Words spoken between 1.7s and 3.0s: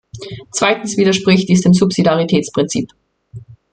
Subsidiaritätsprinzip.